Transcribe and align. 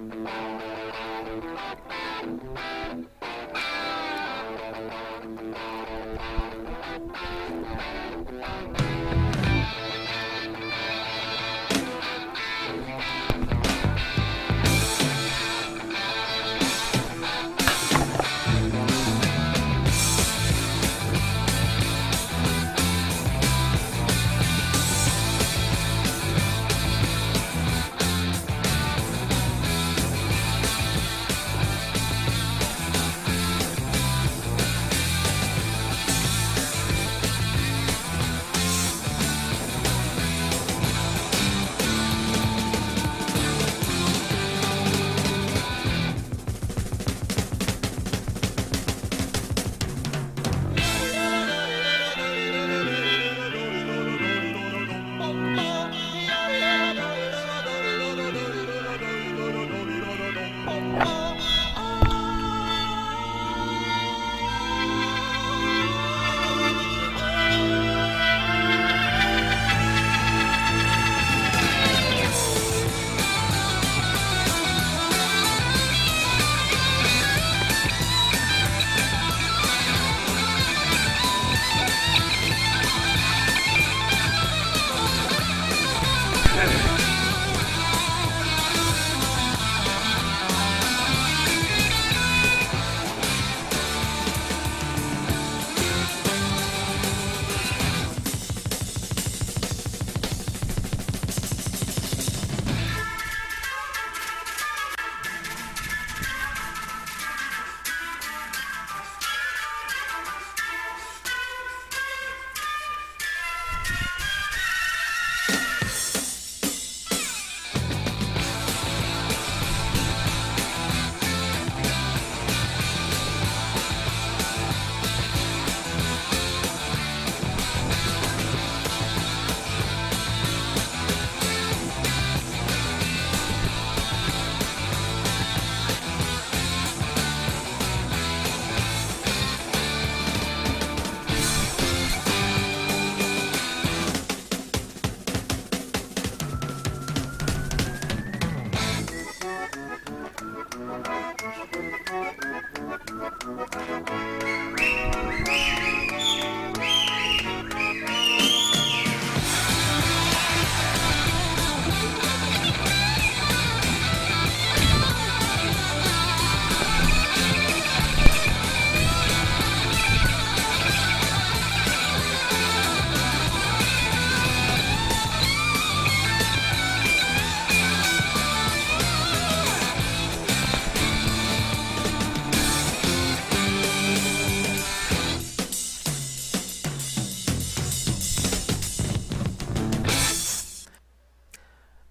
Thank 0.00 0.14
you. 3.54 3.89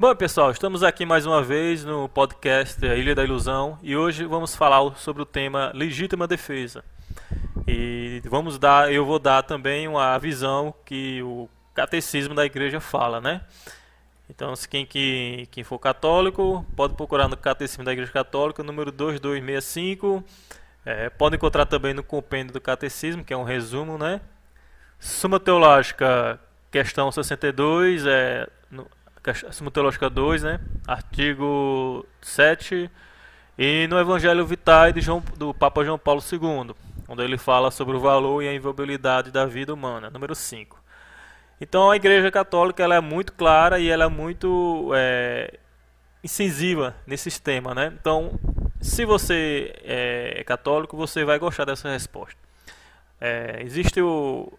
Bom, 0.02 0.16
pessoal, 0.16 0.50
estamos 0.50 0.82
aqui 0.82 1.06
mais 1.06 1.26
uma 1.26 1.44
vez 1.44 1.84
no 1.84 2.08
podcast 2.08 2.86
Ilha 2.86 3.14
da 3.14 3.22
Ilusão 3.22 3.78
e 3.84 3.98
hoje 3.98 4.24
vamos 4.24 4.56
falar 4.56 4.96
sobre 4.96 5.22
o 5.22 5.26
tema 5.26 5.74
legítima 5.76 6.26
defesa. 6.26 6.86
E 7.68 8.22
vamos 8.24 8.58
dar, 8.58 8.94
eu 8.94 9.06
vou 9.06 9.20
dar 9.20 9.44
também 9.44 9.90
uma 9.90 10.18
visão 10.18 10.74
que 10.86 11.22
o 11.22 11.50
catecismo 11.74 12.34
da 12.34 12.46
igreja 12.46 12.80
fala, 12.80 13.20
né? 13.20 13.42
Então, 14.30 14.56
se 14.56 14.70
quem, 14.70 14.86
quem, 14.86 15.46
quem 15.48 15.66
for 15.66 15.78
católico, 15.78 16.66
pode 16.78 16.94
procurar 16.94 17.28
no 17.28 17.36
Catecismo 17.36 17.84
da 17.84 17.92
Igreja 17.92 18.14
Católica, 18.14 18.64
número 18.64 18.94
2265. 18.94 20.24
É, 20.86 21.10
pode 21.10 21.36
encontrar 21.36 21.66
também 21.66 21.94
no 21.94 22.04
compêndio 22.04 22.54
do 22.54 22.62
Catecismo, 22.62 23.26
que 23.26 23.34
é 23.34 23.38
um 23.38 23.44
resumo, 23.44 23.98
né? 23.98 24.22
Suma 24.98 25.42
Teológica, 25.42 26.40
questão 26.72 27.12
62, 27.12 28.06
é, 28.06 28.48
Suma 29.52 29.72
Teológica 29.72 30.10
2, 30.10 30.44
né? 30.44 30.60
Artigo 30.88 32.06
7. 32.22 32.90
E 33.58 33.88
no 33.88 34.00
Evangelho 34.00 34.46
Vitae 34.46 34.94
de 34.94 35.02
João, 35.02 35.22
do 35.38 35.54
Papa 35.54 35.84
João 35.84 36.00
Paulo 36.00 36.22
II, 36.22 36.74
onde 37.08 37.24
ele 37.24 37.38
fala 37.38 37.72
sobre 37.72 37.98
o 37.98 38.00
valor 38.00 38.42
e 38.42 38.48
a 38.48 38.54
inviolabilidade 38.54 39.32
da 39.32 39.46
vida 39.46 39.74
humana, 39.74 40.10
número 40.10 40.34
5. 40.34 40.80
Então 41.60 41.92
a 41.92 41.96
Igreja 41.96 42.32
Católica 42.32 42.82
ela 42.82 42.96
é 42.96 43.02
muito 43.02 43.34
clara 43.34 43.80
e 43.80 43.90
ela 43.90 44.06
é 44.06 44.08
muito 44.08 44.92
é, 44.96 45.60
incisiva 46.24 46.96
nesse 47.06 47.42
tema, 47.42 47.76
né? 47.76 47.94
Então, 48.00 48.40
se 48.80 49.04
você 49.04 49.74
é 49.84 50.44
católico, 50.46 50.96
você 50.96 51.26
vai 51.26 51.38
gostar 51.38 51.66
dessa 51.66 51.90
resposta. 51.90 52.40
É, 53.20 53.62
existe 53.62 54.02
o 54.02 54.52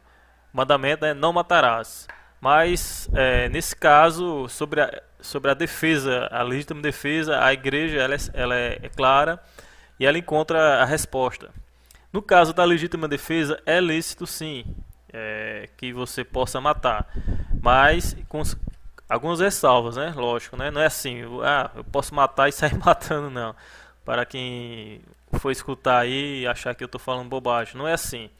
mandamento, 0.53 1.05
né? 1.05 1.15
Não 1.15 1.33
matarás. 1.33 2.07
Mas, 2.41 3.09
é, 3.13 3.49
nesse 3.51 3.77
caso, 3.77 4.49
sobre 4.49 4.81
a, 4.81 5.03
sobre 5.21 5.51
a 5.51 5.55
defesa, 5.55 6.27
a 6.31 6.43
legítima 6.43 6.81
defesa, 6.81 7.45
a 7.45 7.53
igreja 7.53 7.99
ela 7.99 8.15
é, 8.15 8.19
ela 8.33 8.55
é, 8.55 8.79
é 8.83 8.89
clara 8.89 9.39
e 9.99 10.07
ela 10.07 10.17
encontra 10.17 10.83
a 10.83 10.85
resposta. 10.85 11.51
No 12.13 12.23
caso 12.23 12.53
da 12.53 12.65
legítima 12.65 13.07
defesa, 13.07 13.61
é 13.67 13.79
lícito 13.79 14.27
sim 14.27 14.65
é, 15.13 15.69
que 15.77 15.93
você 15.93 16.25
possa 16.25 16.61
matar, 16.61 17.07
mas 17.63 18.17
com 18.29 18.43
algumas 19.09 19.41
ressalvas, 19.41 19.97
né? 19.97 20.13
Lógico, 20.17 20.57
né? 20.57 20.71
Não 20.71 20.81
é 20.81 20.87
assim, 20.87 21.23
ah, 21.45 21.71
eu 21.75 21.85
posso 21.85 22.15
matar 22.15 22.49
e 22.49 22.53
sair 22.53 22.75
matando, 22.79 23.29
não. 23.29 23.55
Para 24.05 24.25
quem 24.25 25.03
for 25.39 25.51
escutar 25.51 25.99
aí 25.99 26.41
e 26.41 26.47
achar 26.47 26.75
que 26.75 26.83
eu 26.83 26.87
estou 26.87 27.01
falando 27.01 27.29
bobagem, 27.29 27.77
não 27.77 27.87
é 27.87 27.93
assim. 27.93 28.31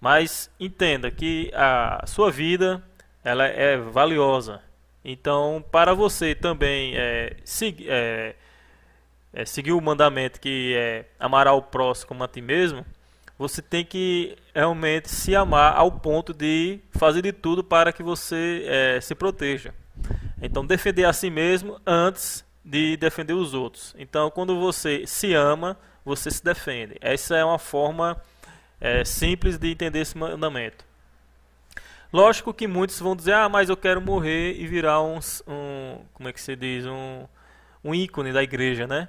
Mas 0.00 0.50
entenda 0.60 1.10
que 1.10 1.50
a 1.54 2.04
sua 2.06 2.30
vida 2.30 2.82
ela 3.26 3.44
é 3.44 3.76
valiosa. 3.76 4.62
Então, 5.04 5.64
para 5.72 5.92
você 5.92 6.32
também 6.32 6.96
é, 6.96 7.36
é, 7.88 8.36
é, 9.32 9.44
seguir 9.44 9.72
o 9.72 9.80
mandamento 9.80 10.40
que 10.40 10.74
é 10.76 11.06
amar 11.18 11.48
ao 11.48 11.60
próximo 11.60 12.06
como 12.06 12.22
a 12.22 12.28
ti 12.28 12.40
mesmo, 12.40 12.86
você 13.36 13.60
tem 13.60 13.84
que 13.84 14.38
realmente 14.54 15.10
se 15.10 15.34
amar 15.34 15.74
ao 15.76 15.90
ponto 15.90 16.32
de 16.32 16.78
fazer 16.92 17.20
de 17.20 17.32
tudo 17.32 17.64
para 17.64 17.92
que 17.92 18.00
você 18.00 18.64
é, 18.64 19.00
se 19.00 19.12
proteja. 19.12 19.74
Então, 20.40 20.64
defender 20.64 21.04
a 21.04 21.12
si 21.12 21.28
mesmo 21.28 21.80
antes 21.84 22.44
de 22.64 22.96
defender 22.96 23.32
os 23.32 23.54
outros. 23.54 23.92
Então, 23.98 24.30
quando 24.30 24.60
você 24.60 25.04
se 25.04 25.34
ama, 25.34 25.76
você 26.04 26.30
se 26.30 26.44
defende. 26.44 26.94
Essa 27.00 27.36
é 27.36 27.44
uma 27.44 27.58
forma 27.58 28.22
é, 28.80 29.04
simples 29.04 29.58
de 29.58 29.68
entender 29.68 29.98
esse 29.98 30.16
mandamento. 30.16 30.85
Lógico 32.16 32.54
que 32.54 32.66
muitos 32.66 32.98
vão 32.98 33.14
dizer, 33.14 33.34
ah, 33.34 33.46
mas 33.46 33.68
eu 33.68 33.76
quero 33.76 34.00
morrer 34.00 34.58
e 34.58 34.66
virar 34.66 35.02
um, 35.02 35.18
um 35.46 35.98
como 36.14 36.26
é 36.26 36.32
que 36.32 36.40
se 36.40 36.56
diz, 36.56 36.86
um, 36.86 37.26
um 37.84 37.94
ícone 37.94 38.32
da 38.32 38.42
igreja, 38.42 38.86
né? 38.86 39.06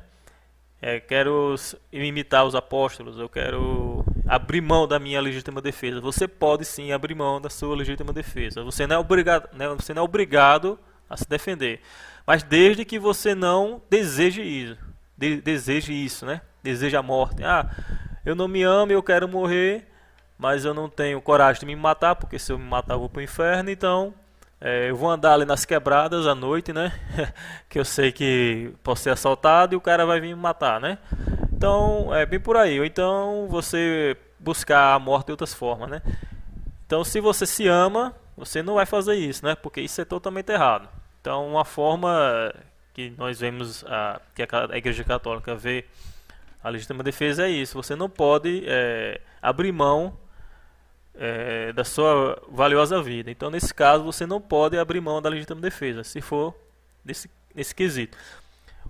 É, 0.81 0.99
quero 0.99 1.55
imitar 1.89 2.45
os 2.45 2.53
apóstolos, 2.53 3.17
eu 3.17 3.29
quero 3.29 4.03
abrir 4.27 4.59
mão 4.59 4.85
da 4.85 4.99
minha 4.99 5.21
legítima 5.21 5.61
defesa. 5.61 6.01
Você 6.01 6.27
pode 6.27 6.65
sim 6.65 6.91
abrir 6.91 7.15
mão 7.15 7.39
da 7.39 7.49
sua 7.49 7.77
legítima 7.77 8.11
defesa. 8.11 8.61
Você 8.65 8.85
não 8.85 8.97
é 8.97 8.99
obrigado, 8.99 9.55
né, 9.55 9.69
você 9.69 9.93
não 9.93 10.01
é 10.01 10.03
obrigado 10.03 10.77
a 11.09 11.15
se 11.15 11.29
defender. 11.29 11.79
Mas 12.25 12.43
desde 12.43 12.83
que 12.83 12.99
você 12.99 13.33
não 13.33 13.81
deseje 13.89 14.41
isso, 14.41 14.77
de, 15.17 15.39
deseje 15.39 15.93
isso, 15.93 16.25
né? 16.25 16.41
Deseje 16.61 16.97
a 16.97 17.01
morte. 17.01 17.41
Ah, 17.41 17.73
eu 18.25 18.35
não 18.35 18.49
me 18.49 18.63
amo, 18.63 18.91
eu 18.91 19.01
quero 19.01 19.29
morrer, 19.29 19.87
mas 20.37 20.65
eu 20.65 20.73
não 20.73 20.89
tenho 20.89 21.21
coragem 21.21 21.59
de 21.61 21.65
me 21.65 21.75
matar, 21.75 22.15
porque 22.15 22.37
se 22.37 22.51
eu 22.51 22.59
me 22.59 22.65
matar 22.65 22.95
eu 22.95 22.99
vou 22.99 23.09
pro 23.09 23.21
inferno, 23.21 23.69
então 23.69 24.13
é, 24.59 24.89
eu 24.89 24.95
vou 24.95 25.09
andar 25.09 25.33
ali 25.33 25.45
nas 25.45 25.65
quebradas 25.65 26.25
à 26.25 26.33
noite, 26.33 26.73
né? 26.73 26.91
que 27.69 27.79
eu 27.79 27.85
sei 27.85 28.11
que 28.11 28.73
posso 28.83 29.03
ser 29.03 29.11
assaltado 29.11 29.75
e 29.75 29.77
o 29.77 29.81
cara 29.81 30.05
vai 30.05 30.19
vir 30.19 30.35
me 30.35 30.41
matar, 30.41 30.79
né? 30.79 30.97
Então, 31.53 32.13
é 32.13 32.25
bem 32.25 32.39
por 32.39 32.57
aí. 32.57 32.79
Ou 32.79 32.85
então 32.85 33.47
você 33.49 34.17
buscar 34.39 34.93
a 34.93 34.99
morte 34.99 35.27
de 35.27 35.31
outras 35.31 35.53
formas, 35.53 35.89
né? 35.89 36.01
Então, 36.85 37.03
se 37.03 37.19
você 37.19 37.45
se 37.45 37.67
ama, 37.67 38.15
você 38.35 38.63
não 38.63 38.75
vai 38.75 38.85
fazer 38.85 39.15
isso, 39.15 39.45
né? 39.45 39.55
Porque 39.55 39.81
isso 39.81 40.01
é 40.01 40.05
totalmente 40.05 40.51
errado. 40.51 40.89
Então, 41.21 41.47
uma 41.47 41.65
forma 41.65 42.53
que 42.93 43.13
nós 43.17 43.39
vemos, 43.39 43.83
a, 43.85 44.19
que 44.33 44.41
a 44.41 44.77
Igreja 44.77 45.03
Católica 45.03 45.55
vê 45.55 45.85
a 46.63 46.69
legítima 46.69 47.03
defesa 47.03 47.45
é 47.45 47.49
isso. 47.49 47.75
Você 47.75 47.95
não 47.95 48.09
pode 48.09 48.63
é, 48.65 49.21
abrir 49.41 49.71
mão 49.71 50.17
é, 51.17 51.73
da 51.73 51.83
sua 51.83 52.41
valiosa 52.49 53.01
vida. 53.01 53.31
Então, 53.31 53.49
nesse 53.49 53.73
caso, 53.73 54.03
você 54.03 54.25
não 54.25 54.39
pode 54.39 54.77
abrir 54.77 55.01
mão 55.01 55.21
da 55.21 55.29
legítima 55.29 55.59
defesa, 55.59 56.03
se 56.03 56.21
for 56.21 56.55
nesse, 57.03 57.29
nesse 57.53 57.73
quesito. 57.73 58.17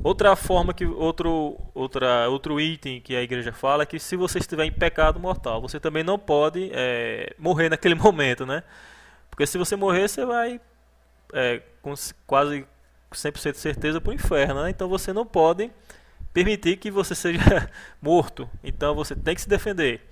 Outra 0.04 0.36
forma 0.36 0.74
que 0.76 0.86
outro 0.86 1.60
outra 1.74 2.30
outro 2.30 2.62
item 2.62 3.02
que 3.02 3.16
a 3.16 3.22
igreja 3.24 3.52
fala 3.52 3.82
é 3.82 3.86
que 3.86 3.98
se 3.98 4.16
você 4.16 4.38
estiver 4.38 4.66
em 4.66 4.72
pecado 4.72 5.20
mortal, 5.20 5.60
você 5.60 5.80
também 5.80 6.04
não 6.04 6.20
pode 6.20 6.70
é, 6.72 7.34
morrer 7.38 7.70
naquele 7.70 7.96
momento, 7.96 8.46
né? 8.46 8.64
Porque 9.30 9.46
se 9.48 9.58
você 9.58 9.76
morrer, 9.76 10.08
você 10.08 10.24
vai 10.24 10.62
é, 11.34 11.62
com 11.82 11.94
quase 12.28 12.66
100% 13.12 13.52
de 13.54 13.58
certeza 13.58 14.00
para 14.00 14.12
o 14.12 14.14
inferno, 14.14 14.64
né? 14.64 14.70
Então 14.70 14.88
você 14.88 15.12
não 15.12 15.26
pode 15.26 15.72
permitir 16.32 16.78
que 16.78 16.92
você 16.92 17.16
seja 17.16 17.70
morto. 18.00 18.48
Então 18.64 18.94
você 18.94 19.16
tem 19.16 19.34
que 19.34 19.42
se 19.42 19.50
defender. 19.50 20.07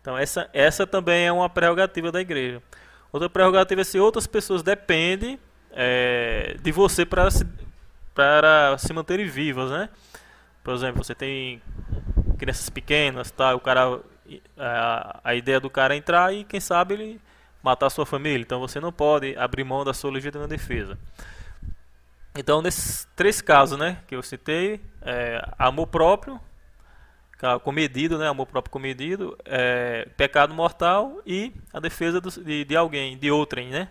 Então 0.00 0.16
essa, 0.16 0.48
essa 0.52 0.86
também 0.86 1.26
é 1.26 1.32
uma 1.32 1.48
prerrogativa 1.48 2.10
da 2.10 2.20
igreja. 2.20 2.62
Outra 3.12 3.28
prerrogativa 3.28 3.80
é 3.80 3.84
se 3.84 3.98
outras 3.98 4.26
pessoas 4.26 4.62
dependem 4.62 5.38
é, 5.72 6.56
de 6.60 6.72
você 6.72 7.04
para 7.04 7.30
se, 7.30 7.46
para 8.14 8.76
se 8.78 8.92
manterem 8.92 9.26
vivas, 9.26 9.70
né? 9.70 9.88
Por 10.62 10.74
exemplo, 10.74 11.02
você 11.02 11.14
tem 11.14 11.62
crianças 12.38 12.68
pequenas, 12.68 13.30
tá? 13.30 13.54
O 13.54 13.60
cara, 13.60 14.00
a, 14.56 15.20
a 15.24 15.34
ideia 15.34 15.58
do 15.58 15.70
cara 15.70 15.94
é 15.94 15.96
entrar 15.96 16.34
e 16.34 16.44
quem 16.44 16.60
sabe 16.60 16.94
ele 16.94 17.20
matar 17.62 17.90
sua 17.90 18.06
família. 18.06 18.42
Então 18.42 18.60
você 18.60 18.80
não 18.80 18.92
pode 18.92 19.36
abrir 19.36 19.64
mão 19.64 19.84
da 19.84 19.94
sua 19.94 20.10
legítima 20.10 20.46
defesa. 20.46 20.98
Então 22.34 22.62
nesses 22.62 23.08
três 23.16 23.40
casos, 23.40 23.78
né, 23.78 23.98
que 24.06 24.14
eu 24.14 24.22
citei, 24.22 24.80
é, 25.02 25.42
amor 25.58 25.86
próprio, 25.86 26.40
comedido, 27.62 28.18
né, 28.18 28.26
amor 28.26 28.46
próprio 28.46 28.72
comedido, 28.72 29.38
é, 29.44 30.08
pecado 30.16 30.52
mortal 30.52 31.20
e 31.24 31.52
a 31.72 31.78
defesa 31.78 32.20
do, 32.20 32.30
de, 32.30 32.64
de, 32.64 32.76
alguém, 32.76 33.16
de 33.16 33.30
outrem, 33.30 33.68
né, 33.68 33.88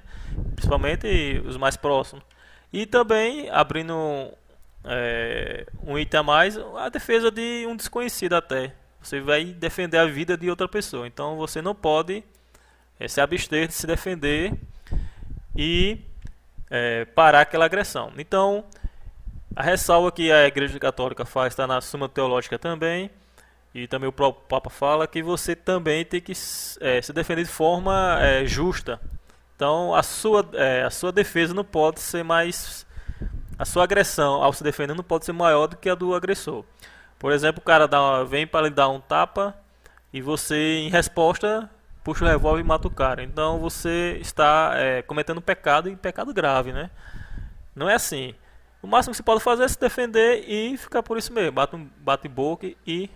principalmente 0.55 1.41
os 1.45 1.55
mais 1.55 1.77
próximos. 1.77 2.23
E 2.73 2.85
também 2.85 3.49
abrindo 3.49 4.33
é, 4.83 5.65
um 5.81 5.97
item 5.97 6.19
a 6.19 6.23
mais, 6.23 6.57
a 6.77 6.89
defesa 6.89 7.31
de 7.31 7.65
um 7.67 7.75
desconhecido 7.75 8.33
até. 8.33 8.73
Você 9.01 9.21
vai 9.21 9.45
defender 9.45 9.97
a 9.97 10.05
vida 10.05 10.35
de 10.35 10.49
outra 10.49 10.67
pessoa, 10.67 11.07
então 11.07 11.37
você 11.37 11.61
não 11.61 11.73
pode 11.73 12.23
é, 12.99 13.07
se 13.07 13.21
abster 13.21 13.67
de 13.67 13.73
se 13.73 13.87
defender 13.87 14.53
e 15.55 15.99
é, 16.69 17.05
parar 17.05 17.41
aquela 17.41 17.65
agressão. 17.65 18.11
Então, 18.17 18.65
a 19.55 19.63
ressalva 19.63 20.11
que 20.11 20.31
a 20.31 20.45
Igreja 20.45 20.77
Católica 20.79 21.25
faz 21.25 21.53
está 21.53 21.65
na 21.65 21.79
Suma 21.79 22.09
Teológica 22.09 22.59
também. 22.59 23.09
E 23.73 23.87
também 23.87 24.09
o 24.09 24.11
próprio 24.11 24.43
Papa 24.47 24.69
fala 24.69 25.07
que 25.07 25.21
você 25.21 25.55
também 25.55 26.03
tem 26.03 26.21
que 26.21 26.33
é, 26.81 27.01
se 27.01 27.13
defender 27.13 27.43
de 27.43 27.49
forma 27.49 28.17
é, 28.19 28.45
justa. 28.45 28.99
Então 29.55 29.93
a 29.93 30.03
sua, 30.03 30.47
é, 30.53 30.83
a 30.83 30.89
sua 30.89 31.11
defesa 31.11 31.53
não 31.53 31.63
pode 31.63 31.99
ser 31.99 32.23
mais. 32.23 32.85
A 33.59 33.65
sua 33.65 33.83
agressão 33.83 34.43
ao 34.43 34.53
se 34.53 34.63
defender 34.63 34.93
não 34.93 35.03
pode 35.03 35.25
ser 35.25 35.33
maior 35.33 35.67
do 35.67 35.77
que 35.77 35.89
a 35.89 35.95
do 35.95 36.15
agressor. 36.15 36.63
Por 37.19 37.31
exemplo, 37.31 37.59
o 37.61 37.65
cara 37.65 37.87
dá, 37.87 38.23
vem 38.23 38.45
para 38.45 38.67
lhe 38.67 38.73
dar 38.73 38.89
um 38.89 38.99
tapa 38.99 39.55
e 40.13 40.21
você, 40.21 40.77
em 40.77 40.89
resposta, 40.89 41.69
puxa 42.03 42.23
o 42.23 42.27
revólver 42.27 42.61
e 42.61 42.63
mata 42.63 42.87
o 42.87 42.91
cara. 42.91 43.23
Então 43.23 43.59
você 43.59 44.17
está 44.21 44.71
é, 44.75 45.01
cometendo 45.01 45.41
pecado 45.41 45.89
e 45.89 45.95
pecado 45.95 46.33
grave, 46.33 46.71
né? 46.71 46.89
Não 47.75 47.89
é 47.89 47.95
assim. 47.95 48.33
O 48.81 48.87
máximo 48.87 49.11
que 49.11 49.17
você 49.17 49.23
pode 49.23 49.43
fazer 49.43 49.63
é 49.63 49.67
se 49.67 49.79
defender 49.79 50.43
e 50.47 50.77
ficar 50.77 51.01
por 51.01 51.17
isso 51.17 51.33
mesmo. 51.33 51.53
Bate, 51.53 51.75
bate 51.97 52.27
boca 52.27 52.67
e, 52.85 53.09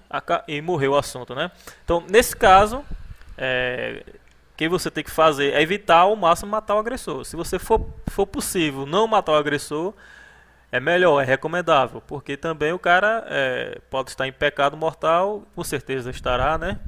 e 0.47 0.61
morreu 0.61 0.93
o 0.93 0.97
assunto, 0.97 1.35
né? 1.35 1.51
Então, 1.83 2.03
nesse 2.09 2.35
caso, 2.35 2.83
é, 3.37 4.03
o 4.53 4.57
que 4.57 4.67
você 4.67 4.89
tem 4.89 5.03
que 5.03 5.11
fazer 5.11 5.53
é 5.53 5.61
evitar 5.61 5.99
ao 5.99 6.15
máximo 6.15 6.51
matar 6.51 6.75
o 6.75 6.79
agressor. 6.79 7.23
Se 7.25 7.35
você 7.35 7.59
for, 7.59 7.87
for 8.07 8.25
possível 8.25 8.85
não 8.85 9.07
matar 9.07 9.33
o 9.33 9.35
agressor, 9.35 9.93
é 10.71 10.79
melhor, 10.79 11.21
é 11.21 11.25
recomendável. 11.25 12.01
Porque 12.01 12.35
também 12.35 12.73
o 12.73 12.79
cara 12.79 13.23
é, 13.27 13.79
pode 13.89 14.09
estar 14.09 14.27
em 14.27 14.33
pecado 14.33 14.75
mortal, 14.75 15.43
com 15.55 15.63
certeza 15.63 16.09
estará, 16.09 16.57
né? 16.57 16.79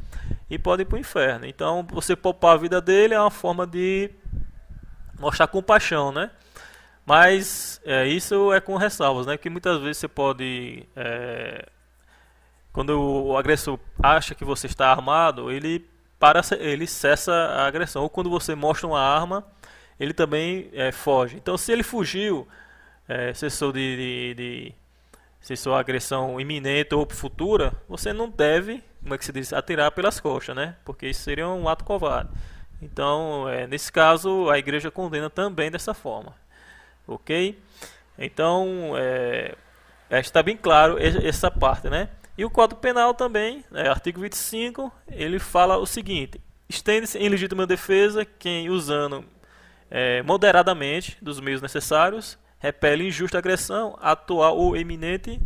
E 0.50 0.58
pode 0.58 0.82
ir 0.82 0.86
para 0.86 0.96
o 0.96 1.00
inferno. 1.00 1.46
Então, 1.46 1.86
você 1.92 2.16
poupar 2.16 2.54
a 2.54 2.58
vida 2.58 2.82
dele 2.82 3.14
é 3.14 3.20
uma 3.20 3.32
forma 3.32 3.68
de 3.68 4.10
mostrar 5.20 5.48
compaixão, 5.48 6.12
né? 6.12 6.32
Mas 7.06 7.82
é, 7.84 8.08
isso 8.08 8.54
é 8.54 8.62
com 8.62 8.78
ressalvas, 8.78 9.26
né? 9.26 9.38
Que 9.38 9.50
muitas 9.50 9.82
vezes 9.82 9.98
você 9.98 10.08
pode. 10.08 10.88
É, 10.96 11.68
quando 12.72 12.92
o 13.00 13.38
agressor 13.38 13.78
acha 14.02 14.34
que 14.34 14.46
você 14.46 14.68
está 14.68 14.90
armado, 14.90 15.52
ele 15.52 15.86
para 16.20 16.42
ele 16.60 16.88
cessa 16.88 17.34
a 17.34 17.68
agressão. 17.68 18.04
Ou 18.04 18.10
quando 18.10 18.30
você 18.30 18.56
mostra 18.56 18.88
uma 18.88 19.02
arma, 19.02 19.46
ele 20.00 20.14
também 20.14 20.70
é, 20.74 20.92
foge. 20.92 21.36
Então, 21.36 21.58
se 21.58 21.72
ele 21.72 21.84
fugiu, 21.84 22.48
é, 23.08 23.34
cessou 23.34 23.74
de, 23.74 23.98
de, 23.98 24.34
de 24.36 24.76
cessou 25.42 25.76
a 25.76 25.80
agressão 25.82 26.40
iminente 26.40 26.96
ou 26.96 27.08
futura, 27.10 27.74
você 27.90 28.14
não 28.14 28.30
deve, 28.30 28.82
como 29.02 29.14
é 29.14 29.18
que 29.18 29.26
se 29.26 29.34
diz, 29.34 29.52
atirar 29.52 29.92
pelas 29.92 30.20
costas, 30.22 30.56
né? 30.56 30.78
Porque 30.86 31.08
isso 31.08 31.22
seria 31.22 31.48
um 31.50 31.68
ato 31.68 31.84
covarde. 31.84 32.30
Então, 32.82 33.48
é, 33.50 33.68
nesse 33.68 33.92
caso, 33.92 34.50
a 34.50 34.58
igreja 34.58 34.90
condena 34.90 35.30
também 35.30 35.70
dessa 35.70 35.94
forma 35.94 36.34
ok? 37.08 37.60
Então, 38.18 38.94
é, 38.98 39.56
está 40.20 40.44
bem 40.44 40.56
claro 40.56 40.98
essa 41.00 41.50
parte, 41.50 41.90
né? 41.90 42.10
E 42.38 42.44
o 42.44 42.50
Código 42.50 42.80
Penal 42.80 43.14
também, 43.14 43.64
né, 43.70 43.88
artigo 43.88 44.22
25, 44.22 44.92
ele 45.12 45.40
fala 45.40 45.78
o 45.78 45.86
seguinte: 45.86 46.42
estende-se 46.68 47.18
em 47.18 47.30
legítima 47.30 47.68
defesa 47.68 48.26
quem, 48.26 48.70
usando 48.70 49.24
é, 49.90 50.24
moderadamente 50.24 51.18
dos 51.22 51.40
meios 51.40 51.62
necessários, 51.62 52.38
repele 52.60 53.08
injusta 53.08 53.38
agressão, 53.38 53.98
atual 54.02 54.58
ou 54.58 54.76
eminente 54.76 55.40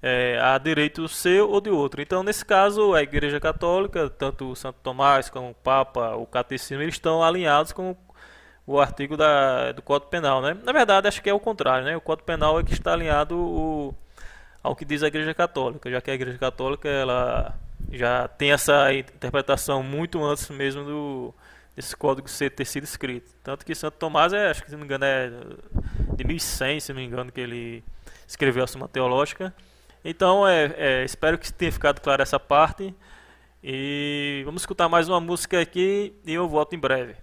é, 0.00 0.38
a 0.40 0.56
direito 0.58 1.08
seu 1.08 1.50
ou 1.50 1.60
de 1.60 1.70
outro. 1.70 2.00
Então, 2.00 2.22
nesse 2.22 2.44
caso, 2.44 2.94
a 2.94 3.02
Igreja 3.02 3.40
Católica, 3.40 4.08
tanto 4.10 4.54
Santo 4.54 4.78
Tomás 4.82 5.28
como 5.28 5.50
o 5.50 5.54
Papa, 5.54 6.14
o 6.14 6.26
Catecismo, 6.26 6.82
eles 6.82 6.94
estão 6.94 7.22
alinhados 7.22 7.72
com 7.72 7.96
o 8.66 8.80
artigo 8.80 9.16
da, 9.16 9.72
do 9.72 9.82
Código 9.82 10.10
Penal, 10.10 10.40
né? 10.40 10.56
Na 10.62 10.72
verdade, 10.72 11.08
acho 11.08 11.22
que 11.22 11.30
é 11.30 11.34
o 11.34 11.40
contrário, 11.40 11.84
né? 11.84 11.96
O 11.96 12.00
Código 12.00 12.26
Penal 12.26 12.60
é 12.60 12.62
que 12.62 12.72
está 12.72 12.92
alinhado 12.92 13.36
o, 13.36 13.94
ao 14.62 14.76
que 14.76 14.84
diz 14.84 15.02
a 15.02 15.08
Igreja 15.08 15.34
Católica, 15.34 15.90
já 15.90 16.00
que 16.00 16.10
a 16.10 16.14
Igreja 16.14 16.38
Católica 16.38 16.88
ela 16.88 17.54
já 17.90 18.28
tem 18.28 18.52
essa 18.52 18.92
interpretação 18.94 19.82
muito 19.82 20.22
antes 20.24 20.48
mesmo 20.50 20.84
do 20.84 21.34
desse 21.74 21.96
código 21.96 22.28
ter 22.28 22.64
sido 22.66 22.84
escrito. 22.84 23.30
Tanto 23.42 23.64
que 23.64 23.74
Santo 23.74 23.96
Tomás 23.96 24.32
é, 24.32 24.50
acho 24.50 24.62
que 24.62 24.68
se 24.68 24.72
não 24.72 24.80
me 24.80 24.84
engano 24.84 25.04
é 25.04 25.30
de 26.14 26.24
1100, 26.24 26.80
se 26.80 26.92
não 26.92 27.00
me 27.00 27.06
engano, 27.06 27.32
que 27.32 27.40
ele 27.40 27.82
escreveu 28.28 28.64
a 28.64 28.66
Suma 28.66 28.88
Teológica. 28.88 29.54
Então, 30.04 30.46
é, 30.46 30.74
é, 30.76 31.04
espero 31.04 31.38
que 31.38 31.52
tenha 31.52 31.72
ficado 31.72 32.00
clara 32.00 32.22
essa 32.22 32.38
parte. 32.38 32.94
E 33.64 34.42
vamos 34.44 34.62
escutar 34.62 34.88
mais 34.88 35.08
uma 35.08 35.20
música 35.20 35.60
aqui 35.60 36.12
e 36.26 36.34
eu 36.34 36.48
volto 36.48 36.74
em 36.74 36.78
breve. 36.78 37.14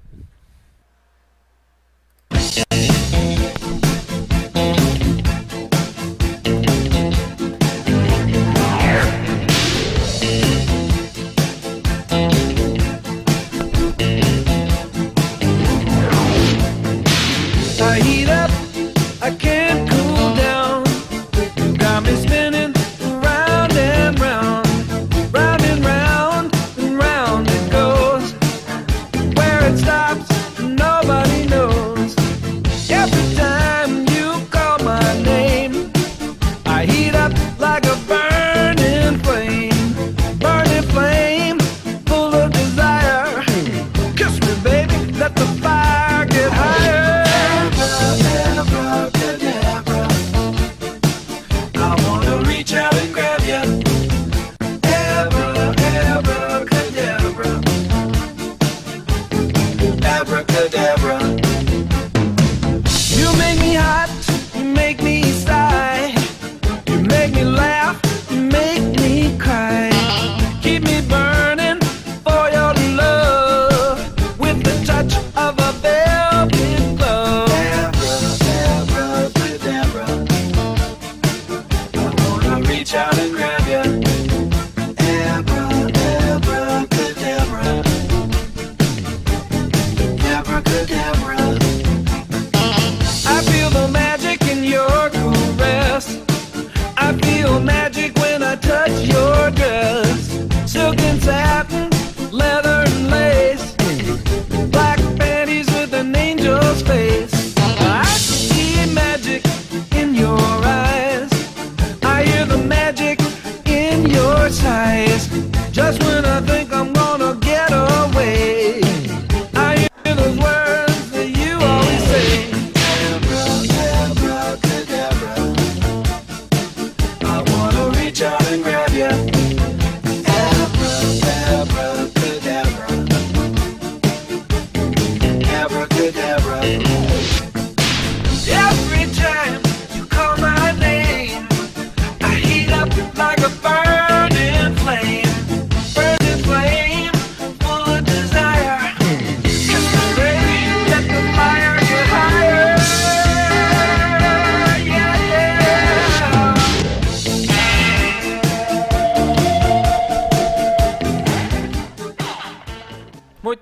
Reach 82.90 82.96
out 82.96 83.20
and 83.20 83.32
grab 83.36 83.49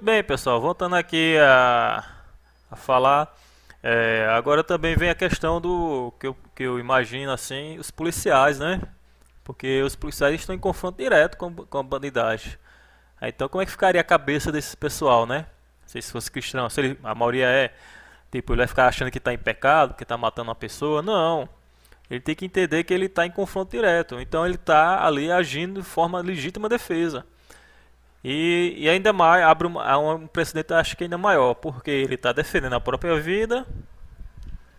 bem, 0.08 0.24
pessoal. 0.24 0.62
Voltando 0.62 0.96
aqui 0.96 1.38
a, 1.38 2.02
a 2.72 2.76
falar. 2.78 3.36
é, 3.84 4.26
agora 4.32 4.64
também 4.64 4.96
vem 4.96 5.10
a 5.10 5.16
questão 5.16 5.60
do 5.60 6.14
que 6.18 6.28
eu, 6.28 6.38
que 6.56 6.64
eu 6.64 6.80
imagino 6.80 7.30
assim, 7.30 7.78
os 7.78 7.92
policiais, 7.92 8.58
né? 8.58 8.82
Porque 9.44 9.82
os 9.82 9.98
policiais 9.98 10.36
estão 10.36 10.56
em 10.56 10.60
confronto 10.60 10.98
direto 10.98 11.36
com, 11.38 11.54
com 11.54 11.78
a 11.78 11.84
bandidagem. 11.84 12.54
Então, 13.22 13.50
como 13.50 13.62
é 13.62 13.66
que 13.66 13.72
ficaria 13.72 14.00
a 14.00 14.04
cabeça 14.04 14.50
desse 14.50 14.78
pessoal, 14.78 15.26
né? 15.26 15.40
Não 15.82 15.90
sei 15.90 16.02
se 16.02 16.10
fosse 16.10 16.32
cristão, 16.32 16.70
se 16.70 16.80
ele, 16.80 17.00
a 17.04 17.14
maioria 17.14 17.48
é, 17.48 17.74
tipo, 18.32 18.54
ele 18.54 18.60
vai 18.60 18.68
ficar 18.68 18.88
achando 18.88 19.12
que 19.12 19.18
está 19.18 19.34
em 19.34 19.38
pecado, 19.38 19.94
que 19.94 20.04
está 20.04 20.18
matando 20.18 20.48
uma 20.50 20.56
pessoa. 20.56 21.02
Não. 21.02 21.50
Ele 22.10 22.22
tem 22.22 22.34
que 22.34 22.46
entender 22.46 22.86
que 22.86 22.94
ele 22.94 23.08
está 23.08 23.26
em 23.26 23.32
confronto 23.32 23.72
direto. 23.72 24.22
Então, 24.22 24.46
ele 24.46 24.56
está 24.56 25.06
ali 25.06 25.30
agindo 25.30 25.82
de 25.82 25.86
forma 25.88 26.22
legítima 26.22 26.70
defesa. 26.70 27.26
E, 28.24 28.76
e 28.78 28.90
ainda 28.90 29.14
mais, 29.14 29.44
abre 29.44 29.68
há 29.80 29.98
um 29.98 30.28
precedente, 30.28 30.74
acho 30.74 30.98
que 30.98 31.04
ainda 31.04 31.18
maior, 31.18 31.54
porque 31.54 31.92
ele 31.92 32.16
está 32.16 32.34
defendendo 32.34 32.74
a 32.74 32.80
própria 32.80 33.20
vida, 33.20 33.66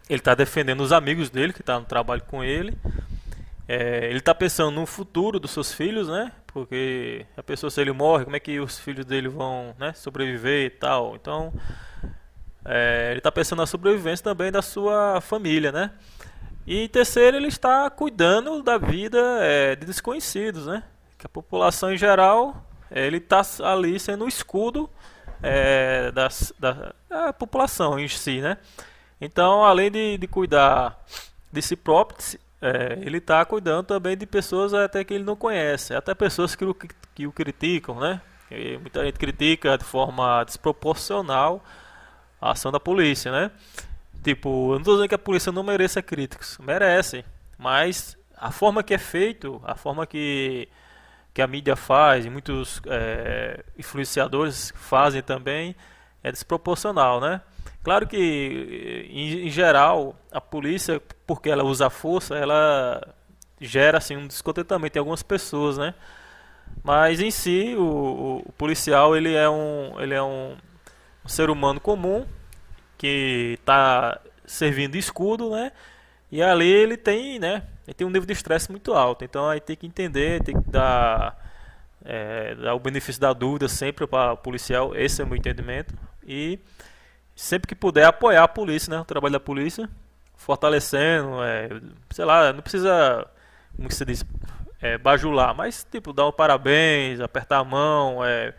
ele 0.08 0.18
está 0.18 0.34
defendendo 0.34 0.80
os 0.80 0.92
amigos 0.92 1.30
dele 1.30 1.52
que 1.52 1.60
estão 1.60 1.80
no 1.80 1.86
trabalho 1.86 2.22
com 2.24 2.42
ele, 2.42 2.76
é, 3.68 4.06
ele 4.06 4.18
está 4.18 4.34
pensando 4.34 4.70
no 4.70 4.86
futuro 4.86 5.38
dos 5.38 5.50
seus 5.50 5.72
filhos, 5.72 6.08
né? 6.08 6.32
Porque 6.46 7.26
a 7.36 7.42
pessoa, 7.42 7.70
se 7.70 7.80
ele 7.80 7.92
morre, 7.92 8.24
como 8.24 8.34
é 8.34 8.40
que 8.40 8.58
os 8.58 8.78
filhos 8.78 9.04
dele 9.04 9.28
vão 9.28 9.74
né, 9.78 9.92
sobreviver 9.92 10.64
e 10.66 10.70
tal. 10.70 11.14
Então, 11.14 11.52
é, 12.64 13.08
ele 13.10 13.18
está 13.18 13.30
pensando 13.30 13.58
na 13.58 13.66
sobrevivência 13.66 14.24
também 14.24 14.50
da 14.50 14.62
sua 14.62 15.20
família, 15.20 15.70
né? 15.70 15.92
E 16.66 16.88
terceiro, 16.88 17.36
ele 17.36 17.48
está 17.48 17.88
cuidando 17.90 18.62
da 18.62 18.78
vida 18.78 19.18
é, 19.40 19.76
de 19.76 19.86
desconhecidos, 19.86 20.66
né? 20.66 20.82
Que 21.18 21.26
a 21.26 21.28
população 21.28 21.92
em 21.92 21.96
geral, 21.96 22.67
ele 22.90 23.18
está 23.18 23.42
ali 23.64 23.98
sendo 24.00 24.24
o 24.24 24.28
escudo 24.28 24.88
é, 25.42 26.10
das- 26.12 26.52
da, 26.58 26.92
da 27.08 27.32
população 27.32 27.98
em 27.98 28.08
si, 28.08 28.40
né? 28.40 28.56
Então, 29.20 29.64
além 29.64 29.90
de, 29.90 30.18
de 30.18 30.26
cuidar 30.26 30.98
de 31.52 31.62
si 31.62 31.76
próprio, 31.76 32.18
é, 32.60 32.98
ele 33.02 33.18
está 33.18 33.44
cuidando 33.44 33.86
também 33.86 34.16
de 34.16 34.26
pessoas 34.26 34.74
até 34.74 35.04
que 35.04 35.14
ele 35.14 35.24
não 35.24 35.36
conhece, 35.36 35.94
até 35.94 36.14
pessoas 36.14 36.54
que 36.56 36.64
o, 36.64 36.74
que 37.14 37.26
o 37.26 37.32
criticam, 37.32 37.98
né? 38.00 38.20
E 38.50 38.78
muita 38.78 39.04
gente 39.04 39.18
critica 39.18 39.76
de 39.76 39.84
forma 39.84 40.42
desproporcional 40.44 41.62
a 42.40 42.52
ação 42.52 42.70
da 42.72 42.80
polícia, 42.80 43.30
né? 43.32 43.50
Tipo, 44.22 44.72
eu 44.74 44.78
não 44.78 44.84
tô 44.84 44.92
dizendo 44.92 45.08
que 45.08 45.14
a 45.14 45.18
polícia 45.18 45.52
não 45.52 45.62
mereça 45.62 46.02
críticas, 46.02 46.58
merece, 46.60 47.24
mas 47.58 48.16
a 48.36 48.50
forma 48.50 48.82
que 48.82 48.94
é 48.94 48.98
feito, 48.98 49.60
a 49.64 49.74
forma 49.76 50.06
que, 50.06 50.68
que 51.38 51.42
a 51.42 51.46
mídia 51.46 51.76
faz, 51.76 52.26
e 52.26 52.30
muitos 52.30 52.82
é, 52.88 53.62
influenciadores 53.78 54.72
fazem 54.74 55.22
também, 55.22 55.76
é 56.20 56.32
desproporcional, 56.32 57.20
né? 57.20 57.40
Claro 57.84 58.08
que, 58.08 59.06
em, 59.08 59.46
em 59.46 59.50
geral, 59.50 60.16
a 60.32 60.40
polícia, 60.40 61.00
porque 61.24 61.48
ela 61.48 61.62
usa 61.62 61.88
força, 61.88 62.34
ela 62.36 63.14
gera 63.60 63.98
assim 63.98 64.16
um 64.16 64.26
descontentamento 64.26 64.98
em 64.98 65.00
algumas 65.00 65.22
pessoas, 65.22 65.78
né? 65.78 65.94
Mas 66.82 67.20
em 67.20 67.30
si, 67.30 67.74
o, 67.76 67.82
o- 67.82 68.38
o 68.46 68.52
policial 68.52 69.16
ele 69.16 69.34
é 69.34 69.48
um, 69.48 70.00
ele 70.00 70.14
é 70.14 70.22
um, 70.22 70.56
um 71.24 71.28
ser 71.28 71.50
humano 71.50 71.80
comum 71.80 72.26
que 72.98 73.56
está 73.60 74.20
servindo 74.46 74.92
de 74.92 74.98
escudo, 74.98 75.50
né? 75.50 75.72
E 76.30 76.42
ali 76.42 76.68
ele 76.68 76.96
tem, 76.96 77.38
né? 77.38 77.62
Tem 77.94 78.06
um 78.06 78.10
nível 78.10 78.26
de 78.26 78.32
estresse 78.32 78.70
muito 78.70 78.94
alto. 78.94 79.24
Então 79.24 79.48
aí 79.48 79.60
tem 79.60 79.76
que 79.76 79.86
entender, 79.86 80.42
tem 80.42 80.60
que 80.60 80.70
dar, 80.70 81.36
é, 82.04 82.54
dar 82.54 82.74
o 82.74 82.78
benefício 82.78 83.20
da 83.20 83.32
dúvida 83.32 83.68
sempre 83.68 84.06
para 84.06 84.32
o 84.32 84.36
policial. 84.36 84.94
Esse 84.94 85.20
é 85.20 85.24
o 85.24 85.28
meu 85.28 85.36
entendimento. 85.36 85.94
E 86.26 86.58
sempre 87.34 87.68
que 87.68 87.74
puder 87.74 88.04
apoiar 88.04 88.44
a 88.44 88.48
polícia, 88.48 88.90
né? 88.90 89.00
O 89.00 89.04
trabalho 89.04 89.32
da 89.32 89.40
polícia, 89.40 89.88
fortalecendo, 90.36 91.42
é, 91.42 91.68
sei 92.10 92.24
lá, 92.24 92.52
não 92.52 92.60
precisa, 92.60 93.26
como 93.76 93.90
se 93.92 94.04
diz, 94.04 94.24
é, 94.80 94.98
bajular, 94.98 95.54
mas 95.54 95.86
tipo 95.90 96.12
dar 96.12 96.26
um 96.26 96.32
parabéns, 96.32 97.20
apertar 97.20 97.58
a 97.58 97.64
mão, 97.64 98.24
é, 98.24 98.54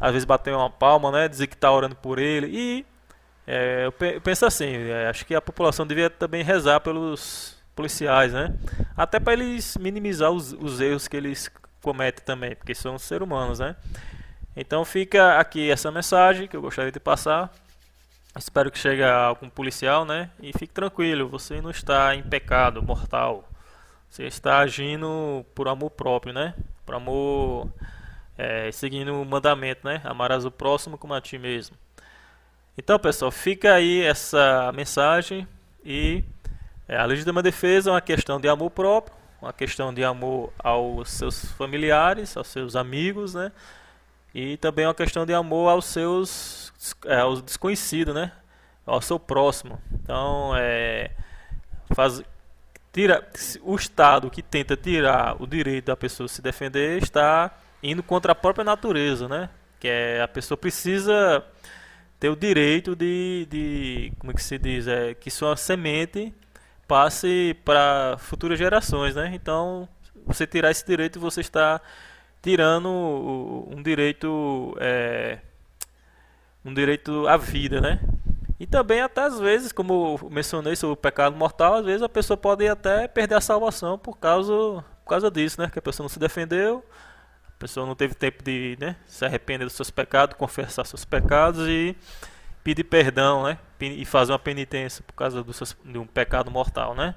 às 0.00 0.12
vezes 0.12 0.24
bater 0.24 0.54
uma 0.54 0.70
palma, 0.70 1.10
né? 1.10 1.28
Dizer 1.28 1.46
que 1.46 1.54
está 1.54 1.70
orando 1.70 1.96
por 1.96 2.18
ele 2.18 2.46
e 2.48 2.86
é, 3.46 3.86
eu 3.86 3.94
eu 4.06 4.20
penso 4.20 4.44
assim, 4.44 4.74
é, 4.88 5.08
acho 5.08 5.24
que 5.24 5.34
a 5.34 5.40
população 5.40 5.86
devia 5.86 6.10
também 6.10 6.42
rezar 6.42 6.80
pelos 6.80 7.55
policiais, 7.76 8.32
né? 8.32 8.54
Até 8.96 9.20
para 9.20 9.34
eles 9.34 9.76
minimizar 9.76 10.30
os, 10.30 10.52
os 10.52 10.80
erros 10.80 11.06
que 11.06 11.16
eles 11.16 11.50
cometem 11.82 12.24
também, 12.24 12.56
porque 12.56 12.74
são 12.74 12.98
seres 12.98 13.24
humanos, 13.24 13.60
né? 13.60 13.76
Então 14.56 14.84
fica 14.84 15.38
aqui 15.38 15.70
essa 15.70 15.92
mensagem 15.92 16.48
que 16.48 16.56
eu 16.56 16.62
gostaria 16.62 16.90
de 16.90 16.98
passar. 16.98 17.52
Espero 18.36 18.70
que 18.70 18.78
chegue 18.78 19.02
a 19.02 19.26
algum 19.26 19.48
policial, 19.48 20.04
né? 20.04 20.30
E 20.40 20.52
fique 20.52 20.72
tranquilo, 20.72 21.28
você 21.28 21.60
não 21.60 21.70
está 21.70 22.14
em 22.14 22.22
pecado 22.22 22.82
mortal. 22.82 23.48
Você 24.08 24.24
está 24.24 24.58
agindo 24.58 25.44
por 25.54 25.68
amor 25.68 25.90
próprio, 25.90 26.32
né? 26.32 26.54
Por 26.84 26.94
amor, 26.94 27.68
é, 28.38 28.70
seguindo 28.72 29.20
o 29.20 29.24
mandamento, 29.24 29.86
né? 29.86 30.00
Amarás 30.04 30.44
o 30.44 30.50
próximo 30.50 30.96
como 30.96 31.12
a 31.12 31.20
ti 31.20 31.38
mesmo. 31.38 31.76
Então, 32.78 32.98
pessoal, 32.98 33.30
fica 33.30 33.74
aí 33.74 34.02
essa 34.02 34.70
mensagem 34.74 35.46
e 35.84 36.24
é, 36.88 36.96
a 36.96 37.04
legítima 37.04 37.42
defesa 37.42 37.90
é 37.90 37.92
uma 37.92 38.00
questão 38.00 38.40
de 38.40 38.48
amor 38.48 38.70
próprio, 38.70 39.16
uma 39.42 39.52
questão 39.52 39.92
de 39.92 40.04
amor 40.04 40.52
aos 40.58 41.10
seus 41.10 41.44
familiares, 41.52 42.36
aos 42.36 42.48
seus 42.48 42.76
amigos, 42.76 43.34
né? 43.34 43.52
E 44.34 44.56
também 44.58 44.86
uma 44.86 44.94
questão 44.94 45.26
de 45.26 45.34
amor 45.34 45.68
aos 45.68 45.86
seus 45.86 46.72
é, 47.06 47.18
aos 47.18 47.42
desconhecidos, 47.42 48.14
né? 48.14 48.32
Ao 48.84 49.00
seu 49.00 49.18
próximo. 49.18 49.80
Então, 49.92 50.52
é 50.56 51.10
faz 51.94 52.22
tira 52.92 53.28
o 53.62 53.74
estado 53.74 54.30
que 54.30 54.42
tenta 54.42 54.76
tirar 54.76 55.40
o 55.40 55.46
direito 55.46 55.86
da 55.86 55.96
pessoa 55.96 56.28
se 56.28 56.40
defender 56.40 57.02
está 57.02 57.54
indo 57.82 58.02
contra 58.02 58.32
a 58.32 58.34
própria 58.34 58.64
natureza, 58.64 59.28
né? 59.28 59.50
Que 59.78 59.88
é 59.88 60.22
a 60.22 60.28
pessoa 60.28 60.56
precisa 60.56 61.44
ter 62.18 62.30
o 62.30 62.36
direito 62.36 62.96
de, 62.96 63.46
de 63.50 64.12
como 64.18 64.32
é 64.32 64.34
que 64.34 64.42
se 64.42 64.56
diz, 64.56 64.86
é 64.88 65.14
que 65.14 65.30
sua 65.30 65.56
semente 65.56 66.32
passe 66.86 67.56
para 67.64 68.16
futuras 68.18 68.58
gerações, 68.58 69.14
né? 69.14 69.32
Então, 69.34 69.88
você 70.26 70.46
tirar 70.46 70.70
esse 70.70 70.84
direito, 70.86 71.20
você 71.20 71.40
está 71.40 71.80
tirando 72.42 72.88
um 72.88 73.82
direito 73.82 74.76
é, 74.80 75.38
um 76.64 76.72
direito 76.72 77.26
à 77.28 77.36
vida, 77.36 77.80
né? 77.80 78.00
E 78.58 78.66
também 78.66 79.00
até 79.00 79.22
às 79.22 79.38
vezes, 79.38 79.70
como 79.70 80.18
mencionei 80.30 80.74
sobre 80.76 80.94
o 80.94 80.96
pecado 80.96 81.36
mortal, 81.36 81.74
às 81.74 81.84
vezes 81.84 82.02
a 82.02 82.08
pessoa 82.08 82.36
pode 82.36 82.66
até 82.66 83.06
perder 83.06 83.36
a 83.36 83.40
salvação 83.40 83.98
por 83.98 84.18
causa 84.18 84.52
por 85.04 85.10
causa 85.10 85.30
disso, 85.30 85.60
né? 85.60 85.68
Que 85.70 85.78
a 85.78 85.82
pessoa 85.82 86.04
não 86.04 86.08
se 86.08 86.18
defendeu, 86.18 86.84
a 87.48 87.58
pessoa 87.58 87.86
não 87.86 87.94
teve 87.94 88.14
tempo 88.14 88.42
de 88.42 88.76
né, 88.80 88.96
se 89.06 89.24
arrepender 89.24 89.64
dos 89.64 89.74
seus 89.74 89.90
pecados, 89.90 90.36
confessar 90.36 90.84
seus 90.84 91.04
pecados 91.04 91.66
e 91.68 91.96
pedir 92.66 92.82
perdão, 92.82 93.44
né? 93.44 93.58
E 93.80 94.04
fazer 94.04 94.32
uma 94.32 94.40
penitência 94.40 95.04
por 95.06 95.12
causa 95.12 95.40
do 95.40 95.52
seu, 95.52 95.68
de 95.84 95.98
um 95.98 96.04
pecado 96.04 96.50
mortal, 96.50 96.96
né? 96.96 97.14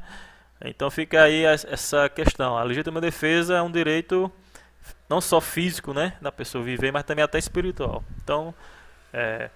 Então 0.63 0.91
fica 0.91 1.23
aí 1.23 1.43
essa 1.43 2.07
questão. 2.07 2.55
A 2.55 2.61
legítima 2.61 3.01
defesa 3.01 3.55
é 3.55 3.61
um 3.61 3.71
direito 3.71 4.31
não 5.09 5.19
só 5.19 5.41
físico, 5.41 5.91
né, 5.91 6.13
da 6.21 6.31
pessoa 6.31 6.63
viver, 6.63 6.91
mas 6.91 7.03
também 7.03 7.23
até 7.23 7.39
espiritual. 7.39 8.03
Então, 8.23 8.53
é, 9.11 9.49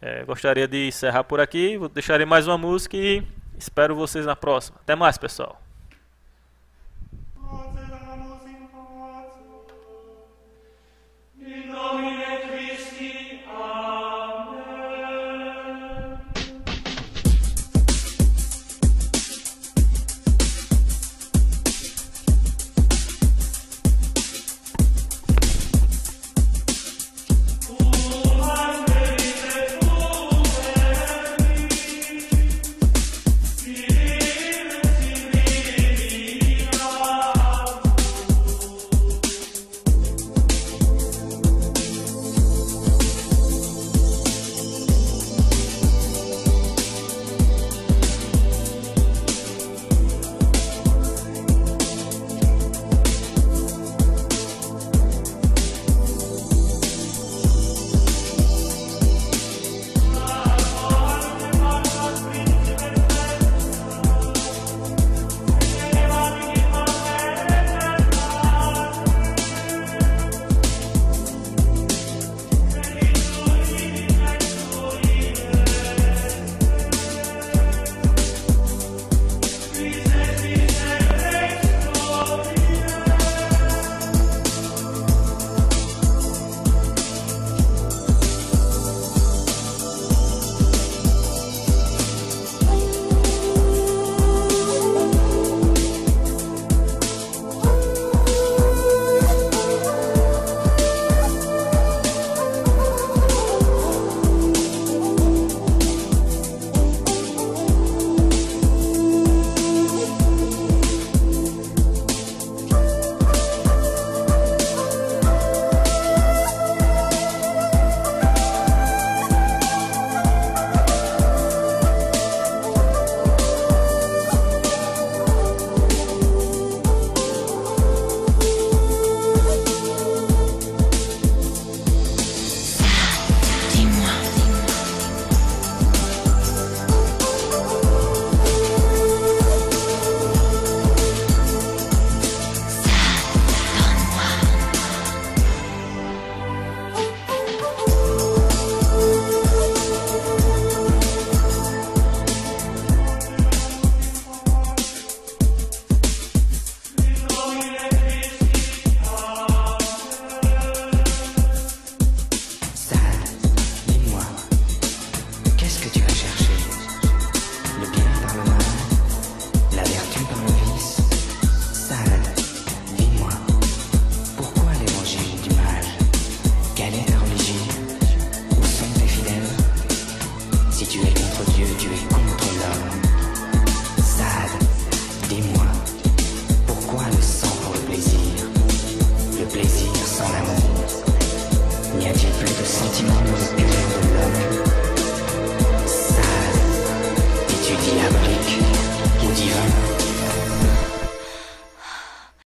é, 0.00 0.24
gostaria 0.24 0.66
de 0.66 0.88
encerrar 0.88 1.24
por 1.24 1.38
aqui. 1.38 1.78
Deixarei 1.92 2.24
mais 2.24 2.46
uma 2.46 2.56
música 2.56 2.96
e 2.96 3.22
espero 3.58 3.94
vocês 3.94 4.24
na 4.24 4.34
próxima. 4.34 4.78
Até 4.82 4.94
mais, 4.94 5.18
pessoal. 5.18 5.60